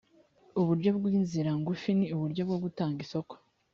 uburyo 0.59 0.89
bw 0.97 1.05
inzira 1.15 1.51
ngufi 1.59 1.89
ni 1.97 2.05
uburyo 2.15 2.41
bwo 2.47 2.57
gutanga 2.63 2.97
isoko 3.05 3.33